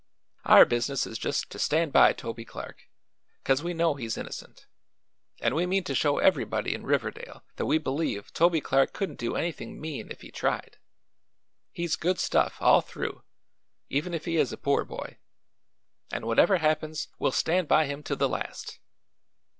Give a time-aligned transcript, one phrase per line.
[0.45, 2.89] Our business is just to stand by Toby Clark,
[3.43, 4.65] 'cause we know he's innocent,
[5.39, 9.35] and we mean to show ev'rybody in Riverdale that we believe Toby Clark couldn't do
[9.35, 10.79] anything mean if he tried.
[11.71, 13.21] He's good stuff, all through,
[13.89, 15.19] even if he is a poor boy,
[16.11, 18.79] and whatever happens we'll stand by him to the last."